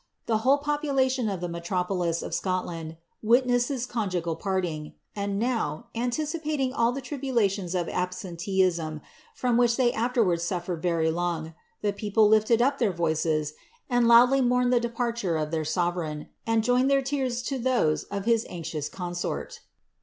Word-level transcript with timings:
The 0.25 0.39
whole 0.39 0.57
population 0.57 1.29
of 1.29 1.43
ihe 1.43 1.49
metropolis 1.51 2.23
h 2.23 2.33
Scotland 2.33 2.97
witnessed 3.21 3.67
this 3.69 3.85
conjiijral 3.85 4.39
parting; 4.39 4.95
and 5.15 5.37
now. 5.37 5.89
anticipating 5.93 6.73
ai! 6.73 6.89
Ini 6.89 7.03
tribulations 7.03 7.75
of 7.79 7.87
absenteeism, 7.87 9.01
from 9.35 9.57
which 9.57 9.77
they 9.77 9.93
afterwards 9.93 10.41
sutlereii 10.43 10.81
vtr; 10.81 11.13
long, 11.13 11.53
the 11.83 11.93
people 11.93 12.27
lifted 12.27 12.63
up 12.63 12.79
their 12.79 12.91
voices, 12.91 13.53
and 13.91 14.07
loudly 14.07 14.41
mourned 14.41 14.73
the 14.73 14.81
dejvir: 14.81 15.21
ure 15.21 15.37
of 15.37 15.51
their 15.51 15.63
sovereign, 15.63 16.29
and 16.47 16.63
joined 16.63 16.89
their 16.89 17.03
tears 17.03 17.51
lo 17.51 17.59
those 17.59 18.05
of 18.05 18.25
his 18.25 18.43
aTiiio:; 18.45 18.89
consort. 18.89 19.59